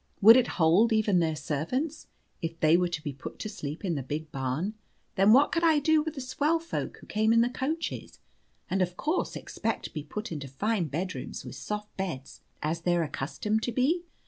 [0.19, 2.07] Would it hold even their servants
[2.41, 4.73] if they were to be put to sleep in the big barn?
[5.13, 8.17] Then what could I do with the swell folk who came in the coaches,
[8.67, 13.03] and of course expect to be put into fine bedrooms, with soft beds, as they're
[13.03, 14.01] accustomed to be?